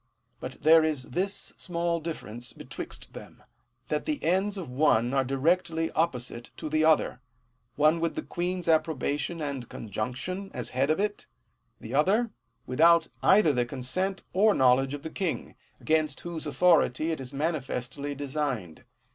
1 0.39 0.49
But 0.51 0.63
there 0.63 0.83
is 0.83 1.09
this 1.11 1.53
small 1.57 1.99
difference 1.99 2.53
betwixt 2.53 3.13
them, 3.13 3.43
that 3.89 4.05
the 4.05 4.23
ends 4.23 4.57
of 4.57 4.67
the 4.69 4.73
one 4.73 5.13
are 5.13 5.23
directly 5.23 5.91
opposite 5.91 6.49
to 6.57 6.69
the 6.69 6.83
other: 6.83 7.21
one 7.75 7.99
with 7.99 8.15
the 8.15 8.23
queen's 8.23 8.67
approbation 8.67 9.41
and 9.43 9.69
conjunction, 9.69 10.49
as 10.55 10.69
head 10.69 10.89
of 10.89 10.99
it; 10.99 11.27
the 11.79 11.93
other, 11.93 12.31
without 12.65 13.09
either 13.21 13.53
the 13.53 13.63
consent 13.63 14.23
or 14.33 14.55
knowledge 14.55 14.95
of 14.95 15.03
the 15.03 15.11
king, 15.11 15.53
against 15.79 16.21
whose 16.21 16.47
authority 16.47 17.11
it 17.11 17.21
is 17.21 17.31
manifestly 17.31 18.15
designed. 18.15 18.83